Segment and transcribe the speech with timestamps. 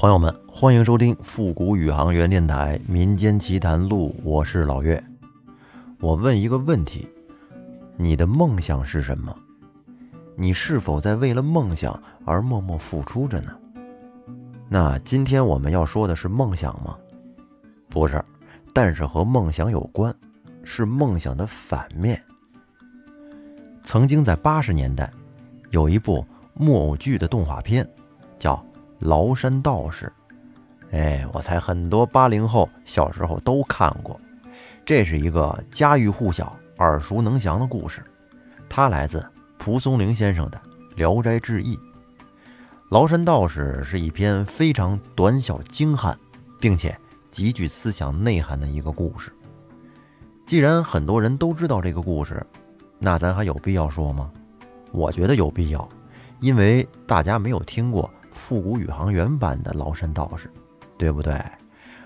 [0.00, 5.02] 朋友们，欢迎收听复古宇航员电台《民间奇谈录》，我是老岳。
[5.98, 7.08] 我问一个问题：
[7.96, 9.36] 你的梦想是什么？
[10.36, 13.50] 你是否在为了梦想而默默付出着呢？
[14.68, 16.96] 那今天我们要说的是梦想吗？
[17.88, 18.24] 不是，
[18.72, 20.14] 但是和梦想有关，
[20.62, 22.22] 是梦想的反面。
[23.82, 25.12] 曾经在八十年代，
[25.72, 27.84] 有一部木偶剧的动画片，
[28.38, 28.64] 叫。
[29.00, 30.12] 崂山道士，
[30.90, 34.20] 哎，我猜很多八零后小时候都看过。
[34.84, 38.02] 这是一个家喻户晓、耳熟能详的故事，
[38.68, 39.24] 它来自
[39.58, 40.60] 蒲松龄先生的
[40.96, 41.76] 《聊斋志异》。
[42.90, 46.18] 崂山道士是一篇非常短小精悍，
[46.58, 46.98] 并且
[47.30, 49.30] 极具思想内涵的一个故事。
[50.46, 52.44] 既然很多人都知道这个故事，
[52.98, 54.30] 那咱还有必要说吗？
[54.90, 55.86] 我觉得有必要，
[56.40, 58.10] 因为大家没有听过。
[58.38, 60.48] 复古宇航员版的崂山道士，
[60.96, 61.34] 对不对？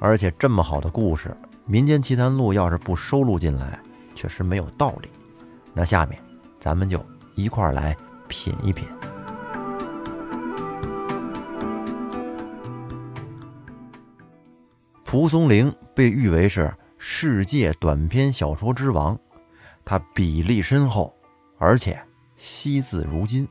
[0.00, 1.28] 而且这么好的故事，
[1.66, 3.78] 《民间奇谈录》要是不收录进来，
[4.14, 5.08] 确实没有道理。
[5.74, 6.18] 那下面
[6.58, 7.94] 咱们就一块儿来
[8.26, 8.88] 品一品。
[15.04, 19.16] 蒲松龄被誉为是世界短篇小说之王，
[19.84, 21.14] 他笔力深厚，
[21.58, 22.02] 而且
[22.34, 23.46] 惜字如金。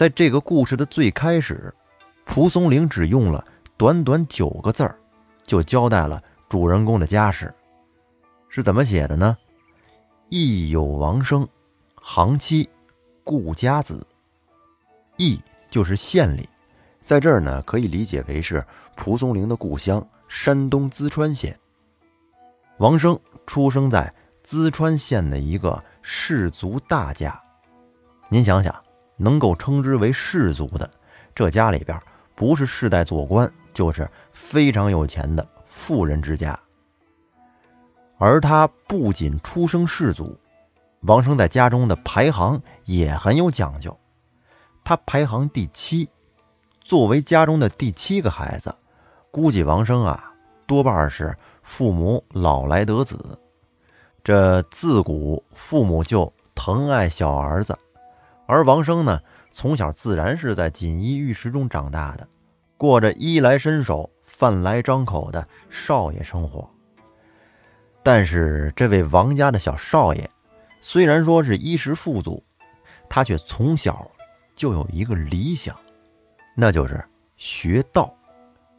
[0.00, 1.70] 在这个故事的最开始，
[2.24, 4.98] 蒲松龄只用了短短九个字儿，
[5.44, 7.52] 就交代了主人公的家世，
[8.48, 9.36] 是怎么写的呢？
[10.30, 11.46] 义有王生，
[11.96, 12.66] 行妻，
[13.24, 14.06] 顾家子。
[15.18, 16.48] 义就是县里，
[17.02, 18.64] 在这儿呢可以理解为是
[18.96, 21.54] 蒲松龄的故乡山东淄川县。
[22.78, 24.10] 王生出生在
[24.42, 27.38] 淄川县的一个氏族大家，
[28.30, 28.74] 您想想。
[29.20, 30.90] 能够称之为士族的，
[31.34, 32.00] 这家里边
[32.34, 36.58] 不是世代做官，就是非常有钱的富人之家。
[38.16, 40.34] 而他不仅出生士族，
[41.02, 43.94] 王生在家中的排行也很有讲究。
[44.82, 46.08] 他排行第七，
[46.80, 48.74] 作为家中的第七个孩子，
[49.30, 50.32] 估计王生啊
[50.66, 53.38] 多半是父母老来得子。
[54.24, 57.78] 这自古父母就疼爱小儿子。
[58.50, 59.20] 而王生呢，
[59.52, 62.26] 从小自然是在锦衣玉食中长大的，
[62.76, 66.68] 过着衣来伸手、饭来张口的少爷生活。
[68.02, 70.28] 但是，这位王家的小少爷，
[70.80, 72.42] 虽然说是衣食富足，
[73.08, 74.10] 他却从小
[74.56, 75.76] 就有一个理想，
[76.56, 77.04] 那就是
[77.36, 78.12] 学道。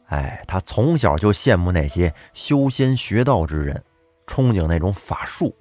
[0.08, 3.82] 哎，他从小就羡慕那些修仙学道之人，
[4.26, 5.56] 憧憬那种法术，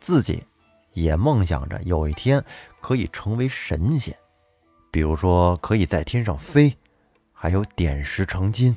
[0.00, 0.44] 自己。
[0.94, 2.42] 也梦想着有一天
[2.80, 4.16] 可以成为神仙，
[4.90, 6.74] 比如说可以在天上飞，
[7.32, 8.74] 还有点石成金，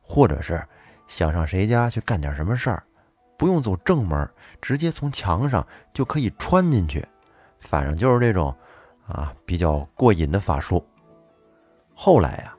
[0.00, 0.62] 或者是
[1.08, 2.82] 想上谁家去干点什么事儿，
[3.36, 4.28] 不用走正门，
[4.62, 7.04] 直接从墙上就可以穿进去。
[7.60, 8.54] 反正就是这种
[9.06, 10.86] 啊比较过瘾的法术。
[11.94, 12.54] 后来呀，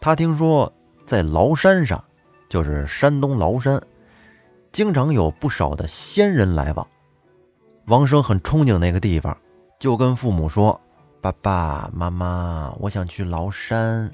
[0.00, 0.72] 他听说
[1.04, 2.02] 在崂山上，
[2.48, 3.82] 就是山东崂山，
[4.70, 6.86] 经常有不少的仙人来往。
[7.86, 9.36] 王生很憧憬那个地方，
[9.78, 10.80] 就跟父母说
[11.20, 14.10] ：“爸爸妈妈，我想去崂山。”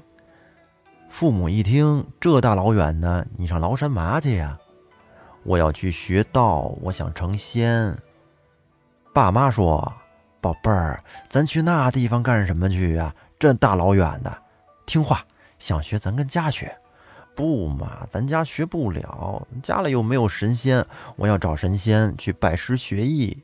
[1.07, 4.59] 父母一听，这大老远的，你上崂山嘛去呀？
[5.43, 7.97] 我要去学道，我想成仙。
[9.13, 9.93] 爸妈说
[10.41, 13.15] ：“宝贝儿，咱去那地方干什么去呀？
[13.39, 14.37] 这大老远的，
[14.85, 15.23] 听话，
[15.59, 16.77] 想学咱跟家学。
[17.33, 23.41] 不嘛，咱家学不了，家里又没有神仙，我要找神仙去拜师学艺。”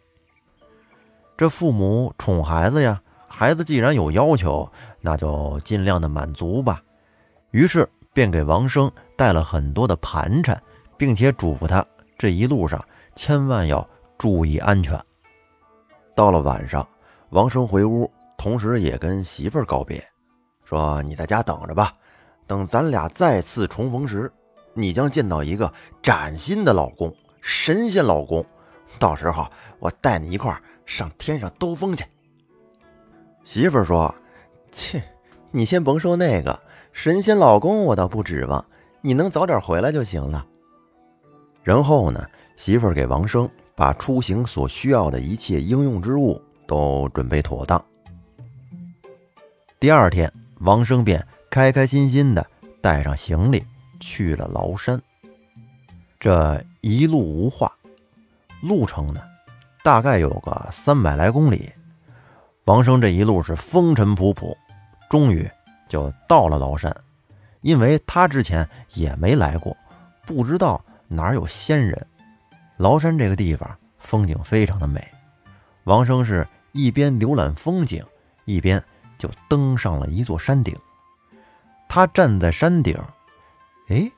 [1.38, 4.68] 这父母宠孩子呀，孩子既然有要求，
[5.00, 6.82] 那就尽量的满足吧。
[7.52, 10.60] 于是便给王生带了很多的盘缠，
[10.98, 11.86] 并且嘱咐他
[12.18, 12.84] 这一路上
[13.14, 13.88] 千万要
[14.18, 15.00] 注意安全。
[16.16, 16.86] 到了晚上，
[17.30, 20.04] 王生回屋，同时也跟媳妇儿告别，
[20.64, 21.94] 说：“你在家等着吧，
[22.48, 24.32] 等咱俩再次重逢时，
[24.74, 25.72] 你将见到一个
[26.02, 28.44] 崭新的老公，神仙老公。
[28.98, 29.46] 到时候
[29.78, 32.04] 我带你一块儿。”上天上兜风去。
[33.44, 34.14] 媳妇儿说
[34.72, 35.04] ：“切，
[35.52, 36.60] 你先甭说那个
[36.92, 38.66] 神仙老公，我倒不指望，
[39.02, 40.44] 你能早点回来就行了。”
[41.62, 42.26] 然后呢，
[42.56, 47.84] 媳妇儿给王生把出行所需要的一切应用之物都准备妥当。
[49.80, 50.32] 第二天，
[50.62, 52.46] 王生便开开心心的
[52.82, 53.64] 带上行李
[54.00, 55.00] 去了崂山。
[56.20, 57.72] 这一路无话，
[58.62, 59.22] 路程呢？
[59.88, 61.72] 大概有个三百来公里，
[62.66, 64.54] 王生这一路是风尘仆仆，
[65.10, 65.50] 终于
[65.88, 66.94] 就到了崂山。
[67.62, 69.78] 因为他之前也没来过，
[70.26, 72.06] 不知道哪有仙人。
[72.80, 75.02] 崂山这个地方风景非常的美，
[75.86, 78.04] 王生是一边浏览风景，
[78.44, 78.84] 一边
[79.18, 80.78] 就登上了一座山顶。
[81.88, 83.02] 他站在山顶，
[83.88, 84.12] 哎，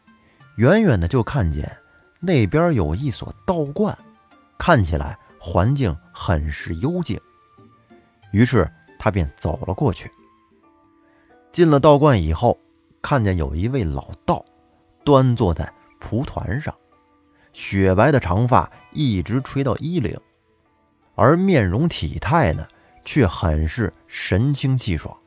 [0.55, 1.77] 远远的就看见
[2.19, 3.95] 那边有一所道观，
[4.57, 7.19] 看起来环境很是幽静。
[8.31, 8.69] 于是
[8.99, 10.11] 他便走了过去。
[11.51, 12.57] 进了道观以后。
[13.01, 14.43] 看见有一位老道，
[15.05, 15.71] 端坐在
[16.01, 16.75] 蒲团上，
[17.53, 20.19] 雪白的长发一直垂到衣领，
[21.15, 22.67] 而面容体态呢，
[23.05, 25.17] 却很是神清气爽。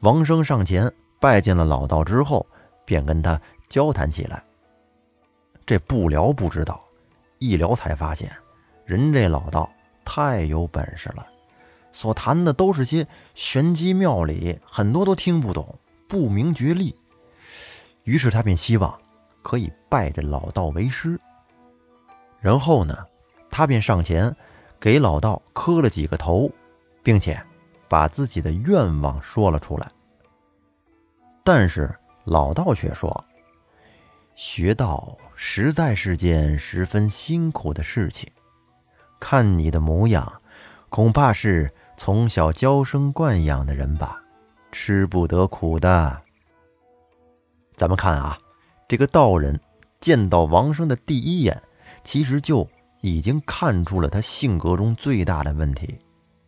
[0.00, 0.90] 王生上前
[1.20, 2.46] 拜见了老道之后，
[2.86, 4.42] 便跟他交谈起来。
[5.66, 6.82] 这不聊不知道，
[7.40, 8.34] 一聊才发现，
[8.84, 9.72] 人这老道
[10.04, 11.26] 太有本事了，
[11.92, 15.78] 所谈的都是些玄机妙理，很多都听不懂。
[16.08, 16.94] 不明觉厉，
[18.04, 19.00] 于是他便希望
[19.40, 21.18] 可以拜这老道为师。
[22.38, 22.94] 然后呢，
[23.48, 24.36] 他便上前
[24.78, 26.50] 给老道磕了几个头，
[27.02, 27.42] 并且
[27.88, 29.90] 把自己的愿望说了出来。
[31.42, 31.90] 但是
[32.24, 33.24] 老道却说
[34.36, 38.30] ：“学道实在是件十分辛苦的事情，
[39.24, 40.40] 看你的模样，
[40.88, 44.20] 恐怕是从小娇生惯养的人吧。”
[44.72, 46.20] 吃不得苦的。
[47.76, 48.36] 咱们看啊，
[48.88, 49.60] 这个道人
[50.00, 51.62] 见到王生的第一眼，
[52.02, 52.68] 其实就
[53.00, 56.00] 已经看出了他性格中最大的问题，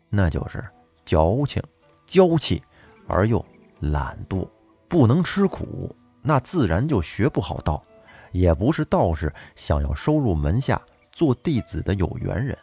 [0.08, 0.64] 那就是
[1.04, 1.62] 矫情、
[2.06, 2.60] 娇气
[3.06, 3.44] 而又
[3.78, 4.48] 懒惰，
[4.88, 7.84] 不能吃苦，那自然就学不好道，
[8.32, 10.80] 也不是道士想要收入门下
[11.14, 12.56] 做弟子的有缘人。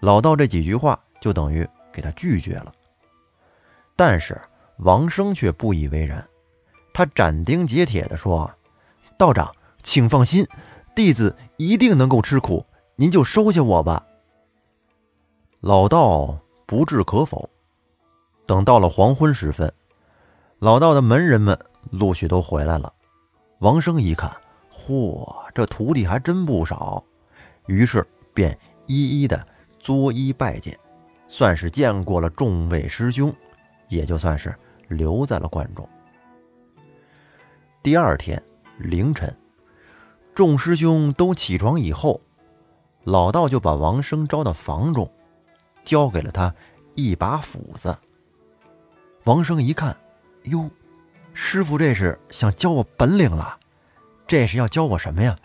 [0.00, 2.72] 老道这几句话就等于给他拒绝了。
[3.94, 4.40] 但是
[4.78, 6.26] 王生却不以为然，
[6.92, 8.50] 他斩钉截铁地说
[9.18, 9.52] ：“道长，
[9.82, 10.46] 请放心，
[10.94, 12.64] 弟子一定能够吃苦，
[12.96, 14.06] 您就收下我吧。”
[15.60, 17.50] 老道不置可否。
[18.46, 19.70] 等到了黄昏时分，
[20.60, 21.58] 老道的门人们
[21.90, 22.94] 陆续都回来了。
[23.58, 24.30] 王生一看，
[24.72, 27.04] 嚯，这徒弟还真不少，
[27.68, 28.04] 于是
[28.34, 29.46] 便一一的
[29.78, 30.76] 作揖拜见，
[31.28, 33.32] 算是见过了众位师兄。
[33.88, 34.54] 也就算是
[34.88, 35.88] 留在了观中。
[37.82, 38.42] 第二天
[38.76, 39.34] 凌晨，
[40.34, 42.20] 众师兄都起床以后，
[43.04, 45.10] 老道就把王生招到房中，
[45.86, 46.54] 交给了他
[46.94, 47.96] 一把斧子。
[49.24, 49.96] 王生一看，
[50.42, 50.68] 哟，
[51.32, 53.58] 师傅这是想教我本领了？
[54.26, 55.38] 这是要教我什么呀？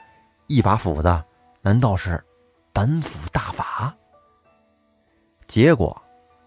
[0.48, 1.24] 一把斧子，
[1.66, 2.24] 难道是
[2.74, 3.96] 本斧大法？
[5.48, 6.00] 结果，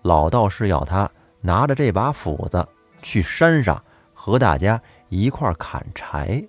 [0.03, 1.11] 老道士要他。
[1.41, 2.67] 拿着这把斧子
[3.03, 3.81] 去山上
[4.13, 6.45] 和大家一块砍柴。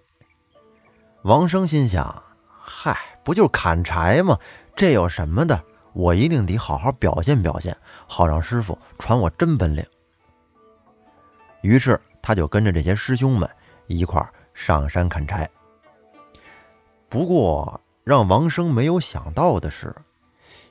[1.22, 4.40] 王生心想：“嗨，不就是砍柴吗？
[4.76, 5.64] 这有什么的？
[5.94, 7.78] 我一定得好好表现表现，
[8.08, 9.86] 好让师傅传我真本领。”
[11.62, 13.48] 于是他就跟着这些师兄们
[13.86, 14.20] 一块
[14.56, 15.48] 上山砍柴。
[17.08, 19.94] 不过让王生没有想到的是，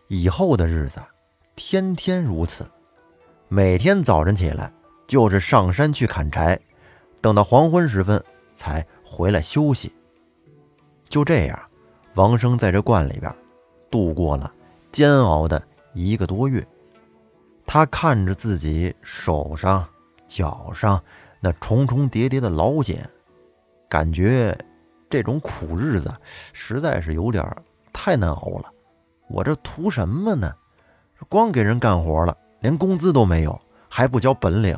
[0.09, 1.03] 以后的日子
[1.55, 2.67] 天天如此。
[3.49, 4.73] 每天早晨起来
[5.07, 6.59] 就是上山去砍柴，
[7.21, 8.25] 等到黄昏时分
[8.55, 9.93] 才回来休息。
[11.11, 11.61] 就这样，
[12.15, 13.31] 王生在这罐里边
[13.91, 14.51] 度过了
[14.91, 15.63] 煎熬的
[15.93, 16.67] 一个多月。
[17.67, 19.87] 他看着自己手上、
[20.27, 21.05] 脚上
[21.41, 23.07] 那重重叠叠的老茧，
[23.91, 24.57] 感觉
[25.09, 26.15] 这种苦日子
[26.53, 27.45] 实在是有点
[27.93, 28.73] 太难熬了。
[29.29, 30.55] 我这图什么呢？
[31.29, 32.37] 光给人干活了。
[32.61, 34.77] 连工资都没有，还不教本领，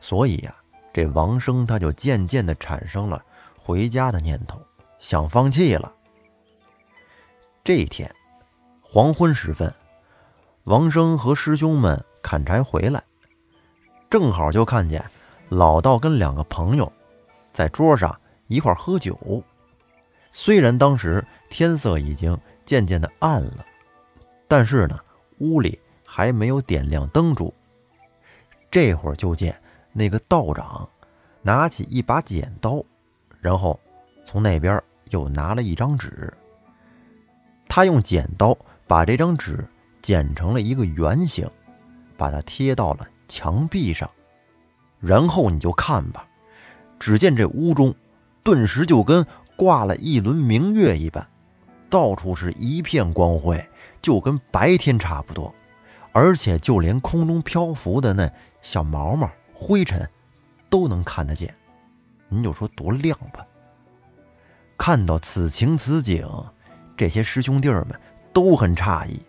[0.00, 0.54] 所以呀，
[0.92, 3.24] 这王生他就渐渐的产生了
[3.56, 4.60] 回家的念头，
[4.98, 5.94] 想放弃了。
[7.64, 8.12] 这一天
[8.82, 9.72] 黄昏时分，
[10.64, 13.02] 王生和师兄们砍柴回来，
[14.10, 15.02] 正好就看见
[15.48, 16.92] 老道跟两个朋友
[17.52, 19.42] 在桌上一块喝酒。
[20.32, 23.64] 虽然当时天色已经渐渐的暗了，
[24.48, 24.98] 但是呢，
[25.38, 25.78] 屋里。
[26.10, 27.52] 还没有点亮灯烛，
[28.70, 29.54] 这会儿就见
[29.92, 30.88] 那个道长
[31.42, 32.82] 拿起一把剪刀，
[33.42, 33.78] 然后
[34.24, 36.32] 从那边又拿了一张纸。
[37.68, 39.62] 他用剪刀把这张纸
[40.00, 41.48] 剪成了一个圆形，
[42.16, 44.10] 把它贴到了墙壁上。
[44.98, 46.26] 然后你就看吧，
[46.98, 47.94] 只见这屋中
[48.48, 49.26] 顿时就跟
[49.56, 51.28] 挂了一轮明月一般，
[51.90, 53.62] 到处是一片光辉，
[54.00, 55.54] 就跟白天差不多。
[56.12, 60.08] 而且，就连空中漂浮的那小毛毛、灰尘，
[60.70, 61.54] 都能看得见，
[62.30, 63.46] 您就说多亮吧。
[64.78, 66.26] 看到此情此景，
[66.96, 67.86] 这些师兄弟们
[68.32, 69.20] 都很诧异，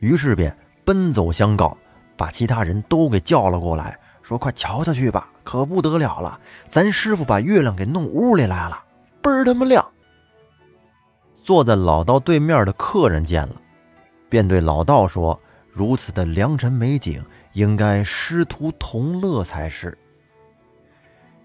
[0.00, 0.54] 于是便
[0.84, 1.74] 奔走相告，
[2.14, 6.40] 把其他人都给叫了过来，说：“快瞧瞧去吧，可不得了了！
[6.68, 8.84] 咱师傅把月亮给弄屋里来了，
[9.22, 9.86] 倍儿他妈亮！”
[11.44, 13.54] 坐在老道对面的客人见了，
[14.28, 15.40] 便对老道说
[15.70, 19.96] ：“如此的良辰美景，应该师徒同乐才是。”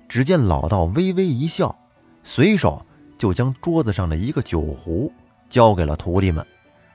[0.09, 1.77] 只见老道微微一笑，
[2.23, 2.83] 随手。
[3.19, 5.13] 就将桌子上的一个酒壶
[5.47, 6.43] 交给了徒弟们，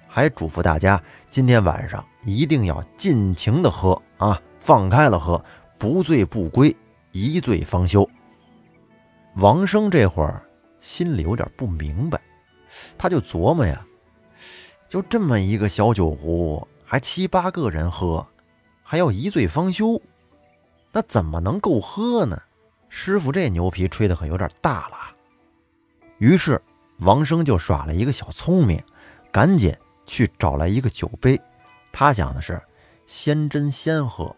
[0.09, 5.41] 还嘱咐大家今天晚上一定要尽情的喝啊，放开了喝，
[5.79, 6.75] 不醉不归，
[7.13, 8.09] 一醉方休。
[9.37, 10.43] 王生这会儿
[10.81, 12.21] 心里有点不明白，
[12.97, 13.87] 他就琢磨呀，
[14.89, 18.27] 就这么一个小酒壶，还七八个人喝，
[18.83, 20.01] 还要一醉方休，
[20.93, 22.41] 那怎么能够喝呢？
[22.89, 24.97] 师傅这牛皮吹的可有点大了。
[26.19, 26.63] 于是，
[27.01, 28.83] 王生就耍了一个小聪明，
[29.31, 31.39] 赶紧去找来一个酒杯。
[31.93, 32.63] 他想的是
[33.07, 34.35] 先斟先喝，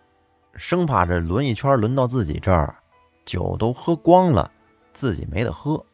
[0.59, 2.77] 生怕这轮一圈轮到自己这儿，
[3.25, 4.51] 酒都喝光了，
[4.93, 5.85] 自己没得喝。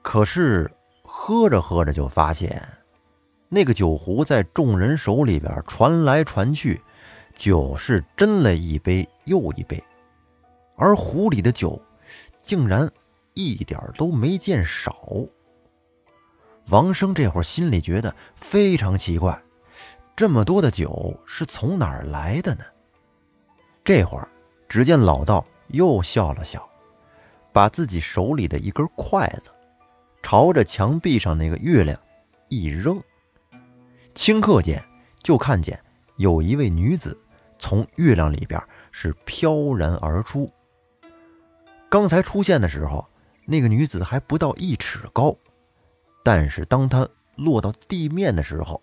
[0.00, 0.70] 可是
[1.02, 2.66] 喝着喝着就发现，
[3.48, 6.80] 那个酒壶在众人手里边传来传去，
[7.34, 9.82] 酒是斟了一杯又一杯，
[10.76, 11.80] 而壶里的酒
[12.40, 12.90] 竟然。
[13.34, 15.08] 一点都没见少。
[16.68, 19.42] 王生这会儿心里觉得非常奇怪，
[20.14, 22.64] 这么多的酒是从哪儿来的呢？
[23.84, 24.28] 这会儿，
[24.68, 26.68] 只见老道又笑了笑，
[27.52, 29.50] 把自己手里的一根筷子
[30.22, 31.98] 朝着墙壁上那个月亮
[32.48, 33.02] 一扔，
[34.14, 34.82] 顷刻间
[35.22, 35.78] 就看见
[36.16, 37.18] 有一位女子
[37.58, 40.50] 从月亮里边是飘然而出。
[41.88, 43.06] 刚才出现的时候。
[43.44, 45.36] 那个女子还不到一尺高，
[46.22, 48.80] 但是当她落到地面的时候，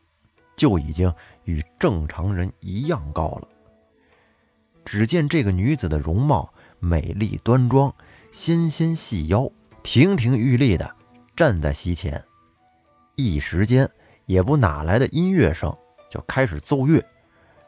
[0.57, 1.11] 就已经
[1.45, 3.47] 与正常人一样高了。
[4.85, 7.93] 只见这个女子的容貌美丽端庄，
[8.31, 9.51] 纤纤细腰，
[9.83, 10.95] 亭亭玉立的
[11.35, 12.23] 站在席前。
[13.15, 13.89] 一时间
[14.25, 15.75] 也不哪来的音乐声，
[16.09, 17.03] 就开始奏乐，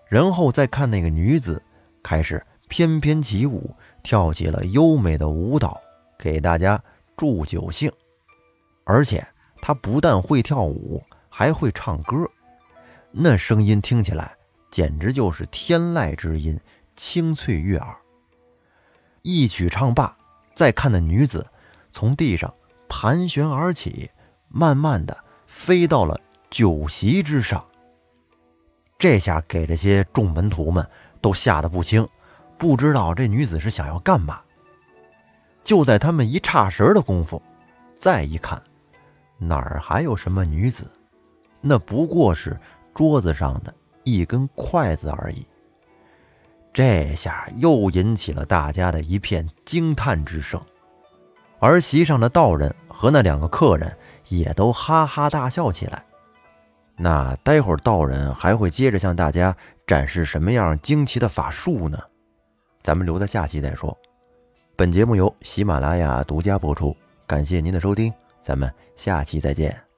[0.08, 1.62] 然后再看那个女子
[2.02, 5.80] 开始翩翩起舞，跳起了优美的舞蹈。
[6.18, 6.80] 给大家
[7.18, 7.92] 助酒兴，
[8.84, 9.26] 而且
[9.60, 12.16] 她不但会跳舞，还会唱歌，
[13.10, 14.38] 那声音听起来
[14.70, 16.60] 简直就是天籁之音，
[17.04, 17.96] 清脆悦耳。
[19.24, 20.16] 一曲唱罢，
[20.54, 21.44] 再看那女子
[21.90, 22.54] 从地上
[22.88, 24.12] 盘旋而起，
[24.50, 25.18] 慢慢的
[25.48, 27.66] 飞到了酒席之上。
[29.00, 30.88] 这下给这些众门徒们
[31.20, 32.08] 都吓得不轻，
[32.56, 34.40] 不知道这女子是想要干嘛。
[35.64, 37.42] 就在他们一差神的功夫，
[37.98, 38.62] 再一看，
[39.40, 40.88] 哪儿还有什么女子？
[41.62, 42.56] 那不过是
[42.94, 45.44] 桌子上的一根筷子而已。
[46.74, 50.62] 这下又引起了大家的一片惊叹之声，
[51.60, 53.96] 而席上的道人和那两个客人
[54.30, 56.04] 也都哈哈大笑起来。
[56.96, 62.00] 那待会儿道人还会接着向大家展示什么样惊奇的法术呢？
[62.84, 63.98] 咱们留在下期再说。
[64.76, 66.96] 本节目由喜马拉雅独家播出，
[67.28, 69.91] 感谢您的收听，咱们下期再见。